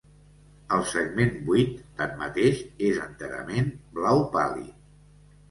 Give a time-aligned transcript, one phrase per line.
[0.77, 4.75] El segment vuit, tanmateix, és enterament blau pàl·lid.